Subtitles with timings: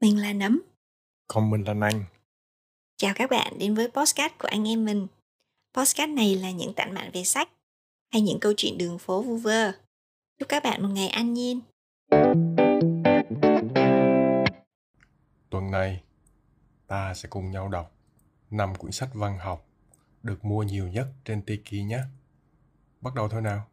[0.00, 0.62] Mình là Nấm.
[1.28, 2.04] Còn mình là Nanh.
[2.96, 5.06] Chào các bạn đến với podcast của anh em mình.
[5.76, 7.48] Podcast này là những tản mạn về sách
[8.12, 9.72] hay những câu chuyện đường phố vu vơ.
[10.38, 11.60] Chúc các bạn một ngày an nhiên.
[15.50, 16.02] Tuần này,
[16.86, 17.92] ta sẽ cùng nhau đọc
[18.50, 19.66] 5 quyển sách văn học
[20.22, 22.00] được mua nhiều nhất trên Tiki nhé.
[23.00, 23.66] Bắt đầu thôi nào.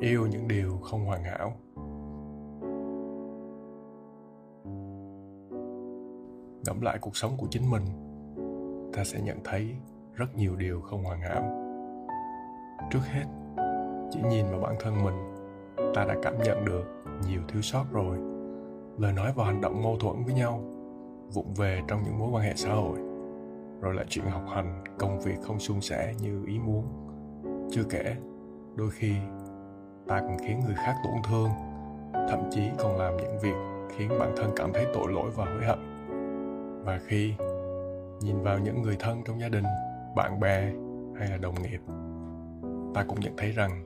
[0.00, 1.60] Yêu những điều không hoàn hảo
[6.64, 7.82] ngẫm lại cuộc sống của chính mình,
[8.92, 9.76] ta sẽ nhận thấy
[10.14, 11.42] rất nhiều điều không hoàn hảo.
[12.90, 13.24] Trước hết,
[14.10, 15.34] chỉ nhìn vào bản thân mình,
[15.94, 16.84] ta đã cảm nhận được
[17.28, 18.18] nhiều thiếu sót rồi.
[18.98, 20.60] Lời nói và hành động mâu thuẫn với nhau,
[21.34, 22.98] vụng về trong những mối quan hệ xã hội,
[23.80, 26.84] rồi lại chuyện học hành, công việc không suôn sẻ như ý muốn.
[27.70, 28.16] Chưa kể,
[28.74, 29.12] đôi khi,
[30.08, 31.48] ta còn khiến người khác tổn thương,
[32.12, 33.56] thậm chí còn làm những việc
[33.96, 35.91] khiến bản thân cảm thấy tội lỗi và hối hận
[36.84, 37.34] và khi
[38.20, 39.64] nhìn vào những người thân trong gia đình,
[40.16, 40.72] bạn bè
[41.18, 41.80] hay là đồng nghiệp,
[42.94, 43.84] ta cũng nhận thấy rằng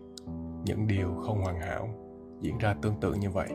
[0.65, 1.89] những điều không hoàn hảo
[2.41, 3.48] diễn ra tương tự như vậy.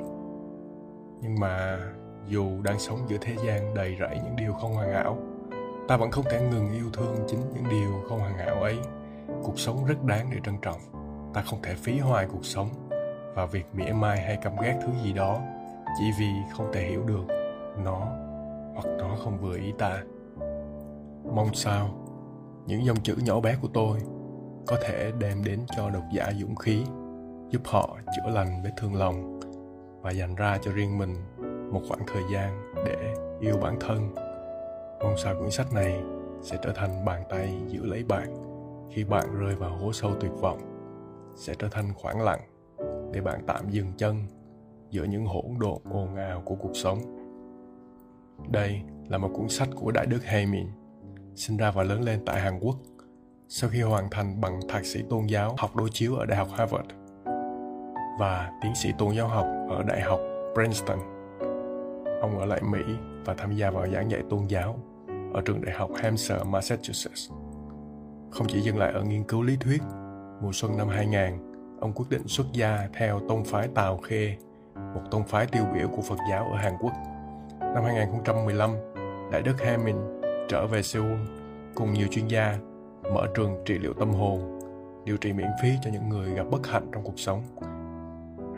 [1.22, 1.80] Nhưng mà
[2.28, 5.18] dù đang sống giữa thế gian đầy rẫy những điều không hoàn hảo,
[5.88, 8.78] ta vẫn không thể ngừng yêu thương chính những điều không hoàn hảo ấy.
[9.44, 10.80] Cuộc sống rất đáng để trân trọng.
[11.34, 12.68] Ta không thể phí hoài cuộc sống
[13.36, 15.42] vào việc mỉa mai hay căm ghét thứ gì đó
[16.00, 17.26] chỉ vì không thể hiểu được
[17.84, 18.08] nó
[18.84, 20.04] hoặc nó không vừa ý ta.
[21.36, 21.90] Mong sao,
[22.68, 24.00] những dòng chữ nhỏ bé của tôi
[24.68, 26.84] có thể đem đến cho độc giả dũng khí,
[27.50, 29.40] giúp họ chữa lành vết thương lòng
[30.02, 31.16] và dành ra cho riêng mình
[31.72, 34.16] một khoảng thời gian để yêu bản thân.
[35.04, 36.04] Mong sao quyển sách này
[36.42, 38.36] sẽ trở thành bàn tay giữ lấy bạn
[38.92, 40.59] khi bạn rơi vào hố sâu tuyệt vọng,
[41.36, 42.42] sẽ trở thành khoảng lặng
[43.12, 44.16] để bạn tạm dừng chân
[44.90, 47.21] giữa những hỗn độn ồn ào của cuộc sống
[48.50, 50.68] đây là một cuốn sách của Đại đức Haymin,
[51.36, 52.76] sinh ra và lớn lên tại Hàn Quốc.
[53.48, 56.47] Sau khi hoàn thành bằng thạc sĩ tôn giáo học đối chiếu ở Đại học
[56.52, 56.88] Harvard
[58.19, 60.19] và tiến sĩ tôn giáo học ở Đại học
[60.53, 61.00] Princeton,
[62.22, 62.80] ông ở lại Mỹ
[63.25, 64.80] và tham gia vào giảng dạy tôn giáo
[65.34, 67.31] ở trường đại học Hampshire, Massachusetts.
[68.31, 69.81] Không chỉ dừng lại ở nghiên cứu lý thuyết,
[70.42, 74.38] mùa xuân năm 2000, ông quyết định xuất gia theo tôn phái Tào Khê,
[74.75, 76.94] một tôn phái tiêu biểu của Phật giáo ở Hàn Quốc.
[77.76, 78.76] Năm 2015,
[79.32, 79.96] Đại đức Hamin
[80.50, 81.20] trở về Seoul
[81.76, 82.58] cùng nhiều chuyên gia
[83.14, 84.59] mở trường trị liệu tâm hồn,
[85.06, 87.44] điều trị miễn phí cho những người gặp bất hạnh trong cuộc sống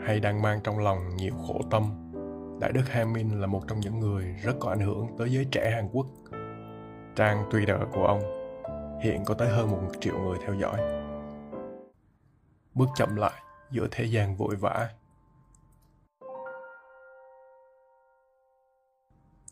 [0.06, 2.12] hay đang mang trong lòng nhiều khổ tâm.
[2.60, 5.70] Đại đức Hamin là một trong những người rất có ảnh hưởng tới giới trẻ
[5.74, 6.06] Hàn Quốc.
[7.16, 8.20] Trang Twitter của ông
[9.02, 10.80] hiện có tới hơn một triệu người theo dõi.
[12.74, 14.88] Bước chậm lại giữa thế gian vội vã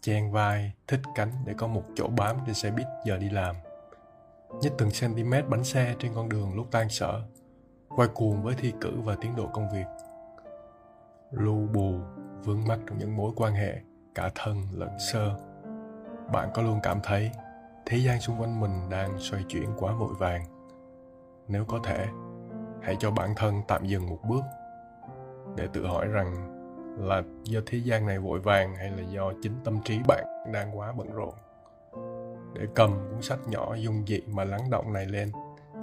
[0.03, 3.57] chen vai, thích cánh để có một chỗ bám trên xe buýt giờ đi làm.
[4.61, 7.23] Nhích từng cm bánh xe trên con đường lúc tan sở,
[7.89, 9.87] quay cuồng với thi cử và tiến độ công việc.
[11.31, 11.95] Lu bù,
[12.45, 13.81] vướng mắc trong những mối quan hệ,
[14.15, 15.37] cả thân lẫn sơ.
[16.33, 17.31] Bạn có luôn cảm thấy
[17.87, 20.45] thế gian xung quanh mình đang xoay chuyển quá vội vàng.
[21.49, 22.07] Nếu có thể,
[22.83, 24.43] hãy cho bản thân tạm dừng một bước
[25.57, 26.52] để tự hỏi rằng
[26.99, 30.79] là do thế gian này vội vàng hay là do chính tâm trí bạn đang
[30.79, 31.35] quá bận rộn?
[32.55, 35.33] Để cầm cuốn sách nhỏ dung dị mà lắng động này lên,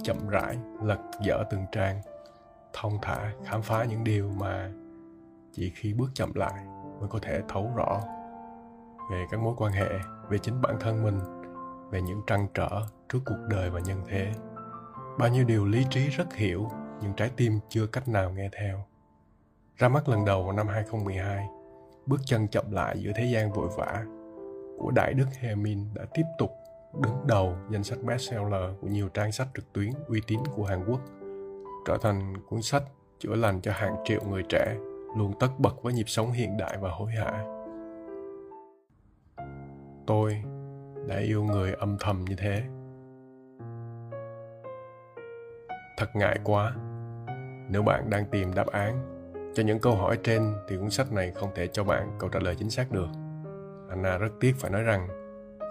[0.02, 2.00] chậm rãi lật dở từng trang,
[2.72, 4.70] thông thả khám phá những điều mà
[5.52, 6.64] chỉ khi bước chậm lại
[7.00, 8.00] mới có thể thấu rõ
[9.10, 9.88] về các mối quan hệ,
[10.28, 11.18] về chính bản thân mình,
[11.90, 12.68] về những trăn trở
[13.08, 14.32] trước cuộc đời và nhân thế.
[15.18, 16.68] Bao nhiêu điều lý trí rất hiểu,
[17.00, 18.84] nhưng trái tim chưa cách nào nghe theo
[19.80, 21.46] ra mắt lần đầu vào năm 2012,
[22.06, 24.04] bước chân chậm lại giữa thế gian vội vã
[24.78, 26.50] của Đại Đức Hemin đã tiếp tục
[27.02, 30.84] đứng đầu danh sách bestseller của nhiều trang sách trực tuyến uy tín của Hàn
[30.84, 31.00] Quốc,
[31.86, 32.82] trở thành cuốn sách
[33.18, 34.76] chữa lành cho hàng triệu người trẻ
[35.16, 37.44] luôn tất bật với nhịp sống hiện đại và hối hả.
[40.06, 40.42] Tôi
[41.08, 42.62] đã yêu người âm thầm như thế.
[45.96, 46.74] Thật ngại quá,
[47.70, 49.19] nếu bạn đang tìm đáp án
[49.54, 52.40] cho những câu hỏi trên thì cuốn sách này không thể cho bạn câu trả
[52.40, 53.08] lời chính xác được.
[53.88, 55.08] Anna rất tiếc phải nói rằng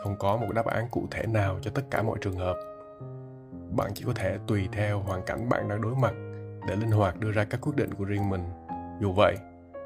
[0.03, 2.57] không có một đáp án cụ thể nào cho tất cả mọi trường hợp.
[3.77, 6.13] Bạn chỉ có thể tùy theo hoàn cảnh bạn đang đối mặt
[6.67, 8.43] để linh hoạt đưa ra các quyết định của riêng mình.
[9.01, 9.35] Dù vậy,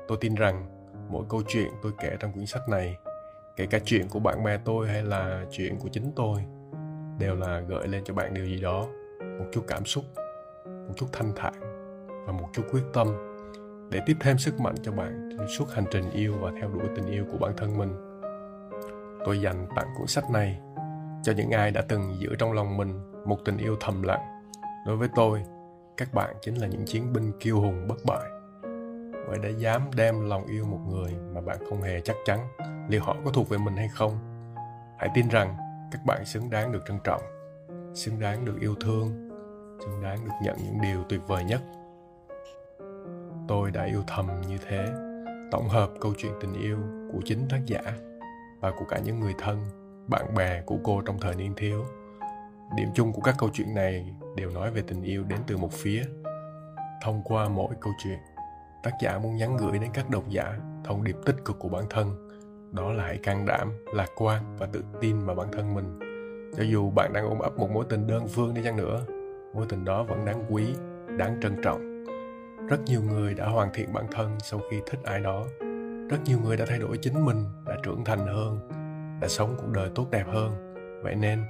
[0.07, 0.65] tôi tin rằng
[1.09, 2.97] mỗi câu chuyện tôi kể trong cuốn sách này,
[3.55, 6.45] kể cả chuyện của bạn bè tôi hay là chuyện của chính tôi,
[7.19, 8.87] đều là gợi lên cho bạn điều gì đó,
[9.39, 10.03] một chút cảm xúc,
[10.65, 11.53] một chút thanh thản
[12.25, 13.32] và một chút quyết tâm
[13.93, 16.87] để tiếp thêm sức mạnh cho bạn trên suốt hành trình yêu và theo đuổi
[16.95, 17.95] tình yêu của bản thân mình.
[19.25, 20.59] Tôi dành tặng cuốn sách này
[21.23, 24.41] cho những ai đã từng giữ trong lòng mình một tình yêu thầm lặng.
[24.85, 25.43] Đối với tôi,
[25.97, 28.29] các bạn chính là những chiến binh kiêu hùng bất bại.
[29.27, 32.39] Bởi đã dám đem lòng yêu một người mà bạn không hề chắc chắn
[32.89, 34.17] liệu họ có thuộc về mình hay không.
[34.97, 35.55] Hãy tin rằng
[35.91, 37.21] các bạn xứng đáng được trân trọng,
[37.93, 39.29] xứng đáng được yêu thương,
[39.79, 41.61] xứng đáng được nhận những điều tuyệt vời nhất
[43.47, 44.85] tôi đã yêu thầm như thế.
[45.51, 46.77] Tổng hợp câu chuyện tình yêu
[47.13, 47.81] của chính tác giả
[48.59, 49.65] và của cả những người thân,
[50.07, 51.85] bạn bè của cô trong thời niên thiếu.
[52.77, 55.73] Điểm chung của các câu chuyện này đều nói về tình yêu đến từ một
[55.73, 56.03] phía.
[57.01, 58.17] Thông qua mỗi câu chuyện,
[58.83, 61.83] tác giả muốn nhắn gửi đến các độc giả thông điệp tích cực của bản
[61.89, 62.29] thân.
[62.71, 65.99] Đó là hãy can đảm, lạc quan và tự tin vào bản thân mình.
[66.57, 69.01] Cho dù bạn đang ôm ấp một mối tình đơn phương đi chăng nữa,
[69.55, 70.75] mối tình đó vẫn đáng quý,
[71.17, 71.92] đáng trân trọng
[72.67, 75.45] rất nhiều người đã hoàn thiện bản thân sau khi thích ai đó.
[76.09, 78.59] Rất nhiều người đã thay đổi chính mình, đã trưởng thành hơn,
[79.21, 80.73] đã sống cuộc đời tốt đẹp hơn.
[81.03, 81.43] Vậy nên,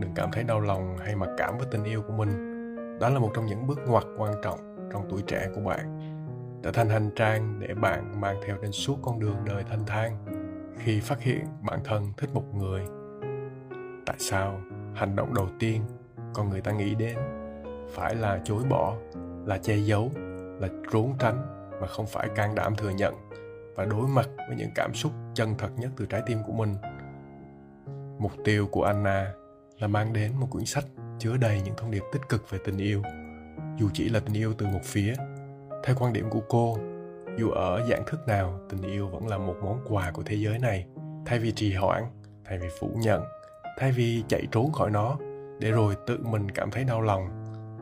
[0.00, 2.58] đừng cảm thấy đau lòng hay mặc cảm với tình yêu của mình.
[3.00, 5.98] Đó là một trong những bước ngoặt quan trọng trong tuổi trẻ của bạn.
[6.62, 10.24] Trở thành hành trang để bạn mang theo trên suốt con đường đời thanh thang.
[10.78, 12.82] Khi phát hiện bản thân thích một người,
[14.06, 14.60] tại sao
[14.94, 15.82] hành động đầu tiên
[16.34, 17.18] con người ta nghĩ đến
[17.94, 18.96] phải là chối bỏ,
[19.46, 20.10] là che giấu?
[20.60, 23.14] Là trốn tránh mà không phải can đảm thừa nhận
[23.76, 26.74] và đối mặt với những cảm xúc chân thật nhất từ trái tim của mình.
[28.18, 29.32] Mục tiêu của anna
[29.78, 30.84] là mang đến một quyển sách
[31.18, 33.02] chứa đầy những thông điệp tích cực về tình yêu.
[33.78, 35.14] Dù chỉ là tình yêu từ một phía,
[35.84, 36.78] theo quan điểm của cô,
[37.38, 40.58] dù ở dạng thức nào, tình yêu vẫn là một món quà của thế giới
[40.58, 40.86] này,
[41.26, 42.04] thay vì trì hoãn,
[42.44, 43.22] thay vì phủ nhận,
[43.78, 45.16] thay vì chạy trốn khỏi nó,
[45.60, 47.28] để rồi tự mình cảm thấy đau lòng,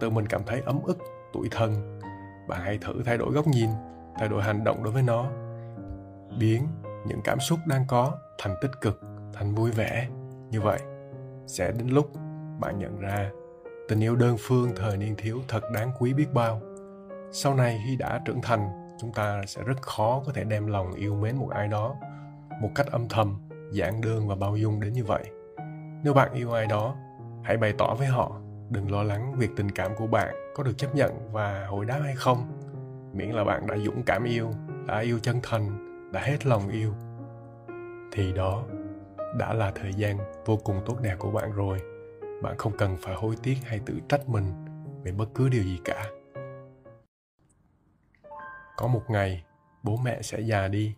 [0.00, 0.98] tự mình cảm thấy ấm ức,
[1.32, 2.00] tủi thân
[2.48, 3.70] bạn hãy thử thay đổi góc nhìn,
[4.18, 5.26] thay đổi hành động đối với nó.
[6.38, 6.66] Biến
[7.06, 9.00] những cảm xúc đang có thành tích cực,
[9.32, 10.08] thành vui vẻ.
[10.50, 10.78] Như vậy,
[11.46, 12.10] sẽ đến lúc
[12.60, 13.30] bạn nhận ra
[13.88, 16.60] tình yêu đơn phương thời niên thiếu thật đáng quý biết bao.
[17.32, 18.68] Sau này khi đã trưởng thành,
[19.00, 21.94] chúng ta sẽ rất khó có thể đem lòng yêu mến một ai đó
[22.60, 23.38] một cách âm thầm,
[23.72, 25.24] giản đơn và bao dung đến như vậy.
[26.04, 26.96] Nếu bạn yêu ai đó,
[27.42, 28.40] hãy bày tỏ với họ
[28.70, 32.00] đừng lo lắng việc tình cảm của bạn có được chấp nhận và hồi đáp
[32.04, 32.46] hay không.
[33.12, 34.50] Miễn là bạn đã dũng cảm yêu,
[34.86, 36.94] đã yêu chân thành, đã hết lòng yêu.
[38.12, 38.64] Thì đó
[39.38, 41.78] đã là thời gian vô cùng tốt đẹp của bạn rồi.
[42.42, 44.44] Bạn không cần phải hối tiếc hay tự trách mình
[45.04, 46.06] về bất cứ điều gì cả.
[48.76, 49.44] Có một ngày,
[49.82, 50.94] bố mẹ sẽ già đi.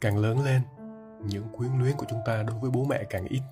[0.00, 0.60] Càng lớn lên
[1.24, 3.42] những quyến luyến của chúng ta đối với bố mẹ càng ít.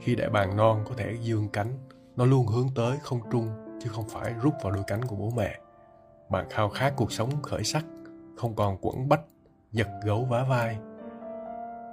[0.00, 1.78] Khi đại bàng non có thể dương cánh,
[2.16, 3.48] nó luôn hướng tới không trung
[3.82, 5.58] chứ không phải rút vào đôi cánh của bố mẹ.
[6.28, 7.84] Bạn khao khát cuộc sống khởi sắc,
[8.36, 9.20] không còn quẩn bách
[9.72, 10.78] giật gấu vá vai.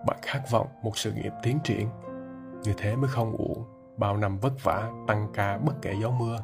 [0.08, 1.88] Bạn khát vọng một sự nghiệp tiến triển,
[2.64, 3.64] như thế mới không uổng
[3.98, 6.38] bao năm vất vả, tăng ca bất kể gió mưa.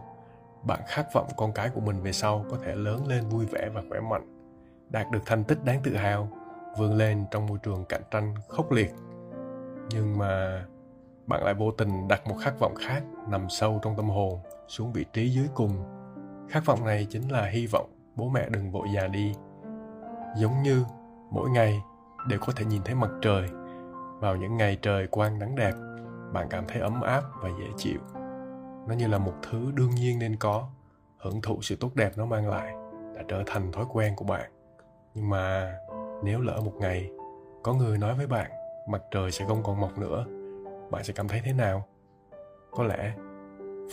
[0.64, 3.70] Bạn khát vọng con cái của mình về sau có thể lớn lên vui vẻ
[3.74, 4.52] và khỏe mạnh,
[4.90, 6.30] đạt được thành tích đáng tự hào
[6.78, 8.94] vươn lên trong môi trường cạnh tranh khốc liệt.
[9.90, 10.66] Nhưng mà
[11.28, 14.92] bạn lại vô tình đặt một khát vọng khác nằm sâu trong tâm hồn, xuống
[14.92, 15.72] vị trí dưới cùng.
[16.50, 19.34] Khát vọng này chính là hy vọng bố mẹ đừng vội già đi.
[20.38, 20.86] Giống như
[21.32, 21.82] mỗi ngày
[22.28, 23.50] đều có thể nhìn thấy mặt trời,
[24.20, 25.74] vào những ngày trời quang nắng đẹp,
[26.34, 28.00] bạn cảm thấy ấm áp và dễ chịu.
[28.88, 30.68] Nó như là một thứ đương nhiên nên có,
[31.18, 32.74] hưởng thụ sự tốt đẹp nó mang lại,
[33.16, 34.52] đã trở thành thói quen của bạn.
[35.14, 35.76] Nhưng mà
[36.24, 37.12] nếu lỡ một ngày
[37.64, 38.52] có người nói với bạn
[38.88, 40.26] mặt trời sẽ không còn mọc nữa,
[40.92, 41.84] bạn sẽ cảm thấy thế nào?
[42.72, 43.14] Có lẽ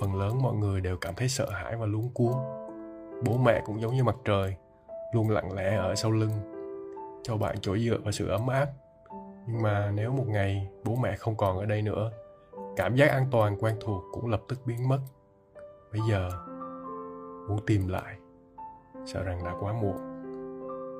[0.01, 2.37] phần lớn mọi người đều cảm thấy sợ hãi và luống cuống.
[3.25, 4.57] Bố mẹ cũng giống như mặt trời,
[5.15, 6.31] luôn lặng lẽ ở sau lưng,
[7.23, 8.67] cho bạn chỗ dựa và sự ấm áp.
[9.47, 12.11] Nhưng mà nếu một ngày bố mẹ không còn ở đây nữa,
[12.77, 14.99] cảm giác an toàn quen thuộc cũng lập tức biến mất.
[15.93, 16.29] Bây giờ,
[17.49, 18.17] muốn tìm lại,
[19.07, 20.12] sợ rằng đã quá muộn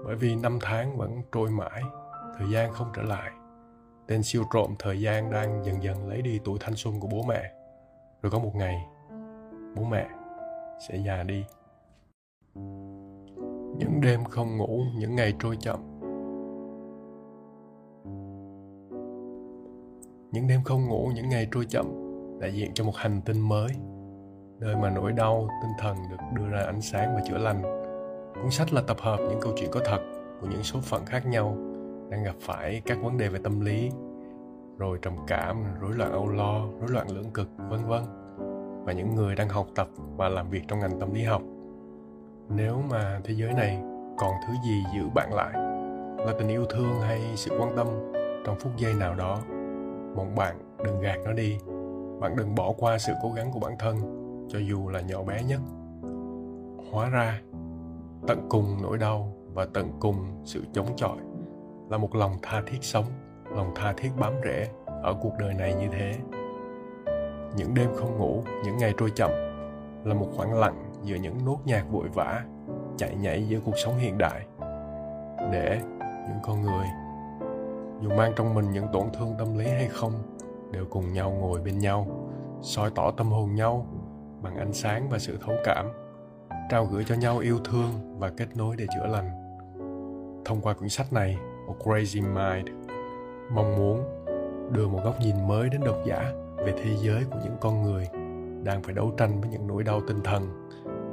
[0.05, 1.83] bởi vì năm tháng vẫn trôi mãi,
[2.39, 3.31] thời gian không trở lại.
[4.07, 7.23] Tên siêu trộm thời gian đang dần dần lấy đi tuổi thanh xuân của bố
[7.29, 7.53] mẹ.
[8.23, 8.87] Rồi có một ngày,
[9.77, 10.09] bố mẹ
[10.89, 11.45] sẽ già đi.
[13.79, 15.81] Những đêm không ngủ, những ngày trôi chậm.
[20.33, 21.87] Những đêm không ngủ, những ngày trôi chậm
[22.41, 23.69] đại diện cho một hành tinh mới,
[24.61, 27.82] nơi mà nỗi đau tinh thần được đưa ra ánh sáng và chữa lành
[28.35, 30.01] cuốn sách là tập hợp những câu chuyện có thật
[30.41, 31.57] của những số phận khác nhau
[32.11, 33.91] đang gặp phải các vấn đề về tâm lý,
[34.79, 38.03] rồi trầm cảm, rối loạn âu lo, rối loạn lưỡng cực, vân vân,
[38.85, 41.43] và những người đang học tập và làm việc trong ngành tâm lý học.
[42.49, 43.83] Nếu mà thế giới này
[44.19, 45.53] còn thứ gì giữ bạn lại
[46.27, 47.87] là tình yêu thương hay sự quan tâm
[48.45, 49.39] trong phút giây nào đó
[50.17, 51.59] mong bạn đừng gạt nó đi.
[52.21, 53.97] Bạn đừng bỏ qua sự cố gắng của bản thân,
[54.49, 55.61] cho dù là nhỏ bé nhất.
[56.93, 57.41] Hóa ra
[58.27, 61.17] tận cùng nỗi đau và tận cùng sự chống chọi
[61.91, 63.05] là một lòng tha thiết sống,
[63.57, 64.69] lòng tha thiết bám rễ
[65.03, 66.15] ở cuộc đời này như thế.
[67.57, 69.31] Những đêm không ngủ, những ngày trôi chậm
[70.05, 72.45] là một khoảng lặng giữa những nốt nhạc vội vã
[72.97, 74.47] chạy nhảy giữa cuộc sống hiện đại
[75.53, 76.87] để những con người
[78.03, 80.13] dù mang trong mình những tổn thương tâm lý hay không
[80.73, 82.07] đều cùng nhau ngồi bên nhau,
[82.63, 83.87] soi tỏ tâm hồn nhau
[84.43, 86.02] bằng ánh sáng và sự thấu cảm
[86.71, 89.31] trao gửi cho nhau yêu thương và kết nối để chữa lành.
[90.45, 92.69] Thông qua quyển sách này, một crazy mind
[93.55, 94.05] mong muốn
[94.73, 98.09] đưa một góc nhìn mới đến độc giả về thế giới của những con người
[98.65, 100.69] đang phải đấu tranh với những nỗi đau tinh thần,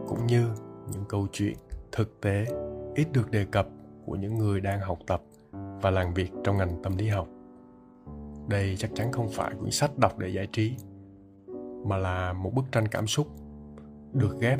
[0.08, 0.48] cũng như
[0.92, 1.54] những câu chuyện
[1.92, 2.46] thực tế
[2.96, 3.68] ít được đề cập
[4.06, 5.22] của những người đang học tập
[5.82, 7.28] và làm việc trong ngành tâm lý học.
[8.48, 10.76] Đây chắc chắn không phải quyển sách đọc để giải trí,
[11.86, 13.28] mà là một bức tranh cảm xúc
[14.14, 14.60] được ghép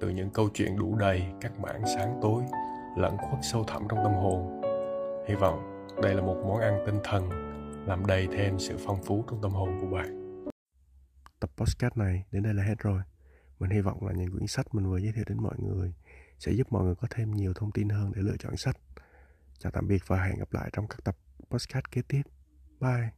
[0.00, 2.42] từ những câu chuyện đủ đầy các mảng sáng tối,
[2.96, 4.60] lẫn khuất sâu thẳm trong tâm hồn.
[5.28, 7.28] Hy vọng đây là một món ăn tinh thần,
[7.86, 10.44] làm đầy thêm sự phong phú trong tâm hồn của bạn.
[11.40, 13.02] Tập podcast này đến đây là hết rồi.
[13.58, 15.94] Mình hy vọng là những quyển sách mình vừa giới thiệu đến mọi người
[16.38, 18.76] sẽ giúp mọi người có thêm nhiều thông tin hơn để lựa chọn sách.
[19.58, 21.16] Chào tạm biệt và hẹn gặp lại trong các tập
[21.50, 22.22] podcast kế tiếp.
[22.80, 23.17] Bye.